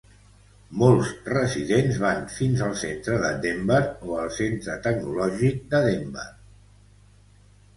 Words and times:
Molts 0.83 1.11
residents 1.33 1.99
van 2.03 2.23
fins 2.37 2.63
al 2.67 2.73
centre 2.85 3.19
de 3.25 3.29
Denver 3.43 3.83
o 4.09 4.17
al 4.23 4.33
centre 4.39 4.79
tecnològic 4.89 5.61
de 5.75 5.83
Denver. 5.89 6.29